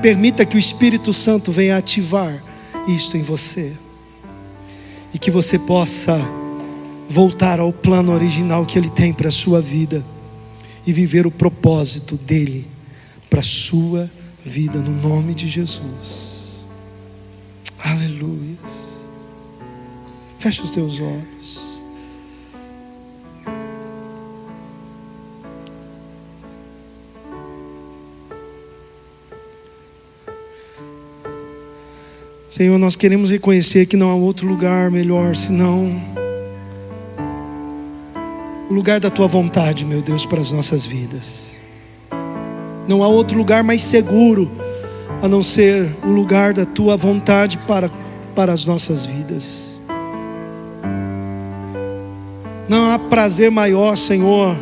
[0.01, 2.41] permita que o Espírito Santo venha ativar
[2.87, 3.75] isto em você.
[5.13, 6.17] E que você possa
[7.09, 10.01] voltar ao plano original que Ele tem para a sua vida.
[10.85, 12.65] E viver o propósito dEle
[13.29, 14.09] para a sua
[14.45, 16.36] vida, no nome de Jesus.
[17.89, 18.57] Aleluia.
[20.39, 21.67] Feche os teus olhos.
[32.49, 35.91] Senhor, nós queremos reconhecer que não há outro lugar melhor senão
[38.69, 41.55] o lugar da tua vontade, meu Deus, para as nossas vidas.
[42.85, 44.66] Não há outro lugar mais seguro
[45.21, 47.89] a não ser o lugar da tua vontade para,
[48.35, 49.77] para as nossas vidas.
[52.69, 54.55] Não há prazer maior, Senhor,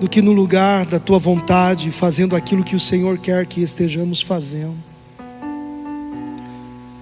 [0.00, 4.20] do que no lugar da tua vontade, fazendo aquilo que o Senhor quer que estejamos
[4.20, 4.76] fazendo.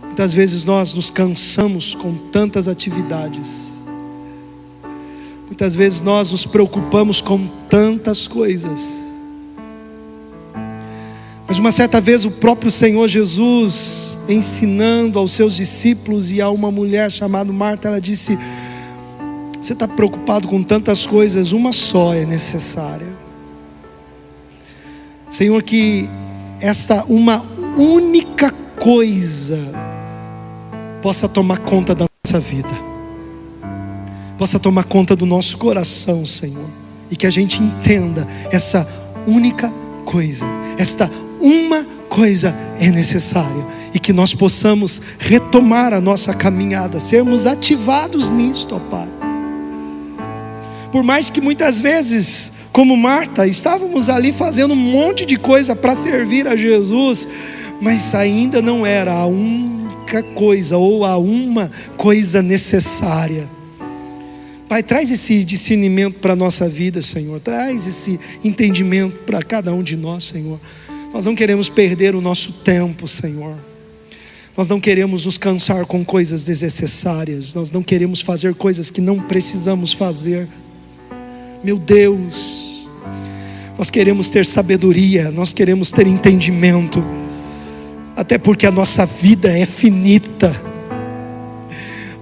[0.05, 3.79] Muitas vezes nós nos cansamos com tantas atividades.
[5.47, 9.10] Muitas vezes nós nos preocupamos com tantas coisas.
[11.61, 17.11] Uma certa vez o próprio Senhor Jesus, ensinando aos seus discípulos e a uma mulher
[17.11, 18.39] chamada Marta, ela disse:
[19.61, 23.07] Você está preocupado com tantas coisas, uma só é necessária.
[25.29, 26.09] Senhor, que
[26.63, 27.45] esta uma
[27.77, 29.61] única coisa
[31.03, 32.71] possa tomar conta da nossa vida,
[34.39, 36.71] possa tomar conta do nosso coração, Senhor,
[37.11, 38.89] e que a gente entenda essa
[39.27, 39.71] única
[40.07, 40.47] coisa,
[40.79, 41.09] esta
[41.41, 48.77] uma coisa é necessária e que nós possamos retomar a nossa caminhada, sermos ativados nisto,
[48.77, 49.09] ó Pai.
[50.93, 55.95] Por mais que muitas vezes, como Marta, estávamos ali fazendo um monte de coisa para
[55.95, 57.29] servir a Jesus,
[57.81, 63.49] mas ainda não era a única coisa ou a uma coisa necessária.
[64.69, 67.41] Pai, traz esse discernimento para a nossa vida, Senhor.
[67.41, 70.61] Traz esse entendimento para cada um de nós, Senhor.
[71.13, 73.57] Nós não queremos perder o nosso tempo, Senhor.
[74.57, 77.55] Nós não queremos nos cansar com coisas desnecessárias.
[77.55, 80.49] Nós não queremos fazer coisas que não precisamos fazer.
[81.65, 82.89] Meu Deus,
[83.77, 87.03] nós queremos ter sabedoria, nós queremos ter entendimento,
[88.17, 90.55] até porque a nossa vida é finita.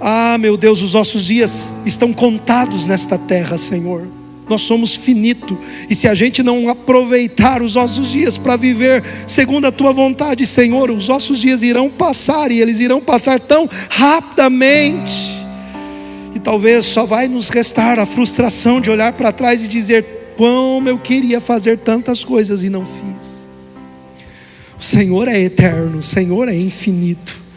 [0.00, 4.17] Ah, meu Deus, os nossos dias estão contados nesta terra, Senhor.
[4.48, 9.66] Nós somos finito, e se a gente não aproveitar os nossos dias para viver segundo
[9.66, 15.38] a tua vontade, Senhor, os nossos dias irão passar e eles irão passar tão rapidamente.
[16.34, 20.04] E talvez só vai nos restar a frustração de olhar para trás e dizer:
[20.36, 23.48] como eu queria fazer tantas coisas e não fiz.
[24.78, 27.47] O Senhor é eterno, o Senhor é infinito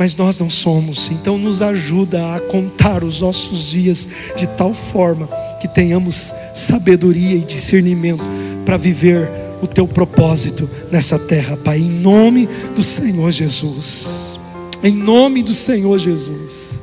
[0.00, 1.10] mas nós não somos.
[1.12, 5.28] Então, nos ajuda a contar os nossos dias de tal forma
[5.60, 8.24] que tenhamos sabedoria e discernimento
[8.64, 9.30] para viver
[9.60, 14.40] o teu propósito nessa terra, Pai, em nome do Senhor Jesus.
[14.82, 16.80] Em nome do Senhor Jesus.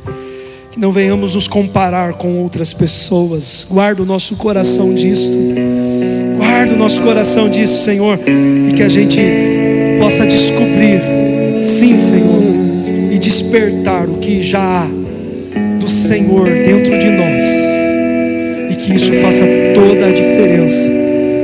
[0.71, 3.65] Que não venhamos nos comparar com outras pessoas.
[3.67, 5.35] Guarda o nosso coração disto.
[6.37, 8.19] Guarda o nosso coração disso, Senhor,
[8.69, 9.19] e que a gente
[9.99, 11.01] possa descobrir,
[11.63, 12.46] sim, Senhor
[13.17, 14.87] e despertar o que já há
[15.79, 17.43] do Senhor dentro de nós,
[18.69, 19.43] e que isso faça
[19.73, 20.87] toda a diferença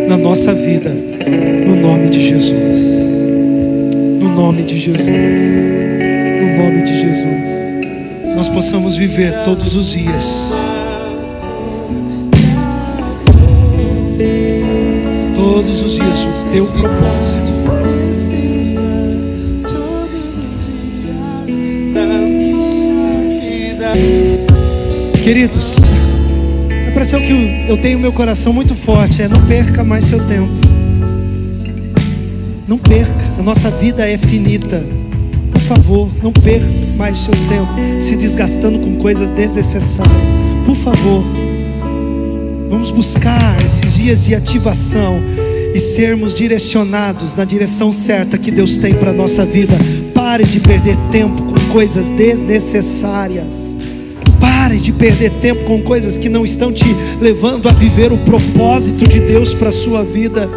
[0.07, 0.91] na nossa vida,
[1.65, 3.24] no nome de Jesus.
[4.19, 5.09] No nome de Jesus.
[6.41, 8.36] No nome de Jesus.
[8.36, 10.51] Nós possamos viver todos os dias.
[15.34, 17.93] Todos os dias o teu propósito.
[25.24, 25.78] Queridos,
[26.70, 30.52] a impressão que eu tenho meu coração muito forte é não perca mais seu tempo.
[32.68, 34.84] Não perca, a nossa vida é finita.
[35.52, 36.66] Por favor, não perca
[36.98, 40.30] mais seu tempo se desgastando com coisas desnecessárias.
[40.66, 41.24] Por favor,
[42.70, 45.20] vamos buscar esses dias de ativação
[45.74, 49.74] e sermos direcionados na direção certa que Deus tem para nossa vida.
[50.14, 53.72] Pare de perder tempo com coisas desnecessárias.
[54.44, 59.08] Pare de perder tempo com coisas que não estão te levando a viver o propósito
[59.08, 60.50] de Deus para a sua vida.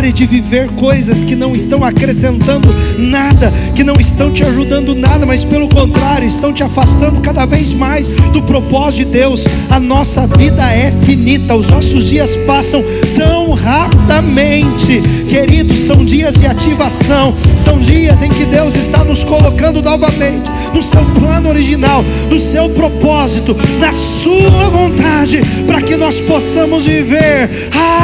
[0.00, 5.26] Pare de viver coisas que não estão acrescentando nada, que não estão te ajudando nada,
[5.26, 9.44] mas pelo contrário, estão te afastando cada vez mais do propósito de Deus.
[9.68, 12.82] A nossa vida é finita, os nossos dias passam
[13.14, 15.02] tão rapidamente.
[15.28, 20.82] Queridos, são dias de ativação, são dias em que Deus está nos colocando novamente no
[20.82, 27.50] seu plano original, no seu propósito, na sua vontade, para que nós possamos viver,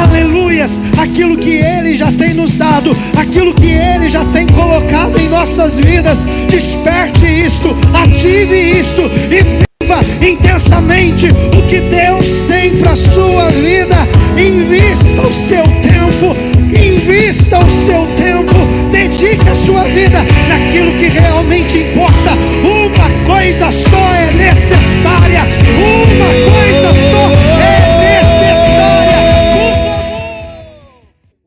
[0.03, 5.17] aleluias, aquilo que Ele ele já tem nos dado, aquilo que Ele já tem colocado
[5.17, 6.25] em nossas vidas.
[6.49, 13.95] Desperte isto, ative isto e viva intensamente o que Deus tem para a sua vida.
[14.37, 16.35] Invista o seu tempo,
[16.75, 18.53] invista o seu tempo,
[18.91, 22.31] dedique a sua vida naquilo que realmente importa.
[22.65, 25.47] Uma coisa só é necessária,
[25.79, 27.66] uma coisa só é